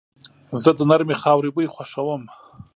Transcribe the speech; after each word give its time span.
زه 0.63 0.69
د 0.77 0.79
نرمې 0.89 1.15
خاورې 1.21 1.49
بوی 1.55 1.67
خوښوم. 1.73 2.23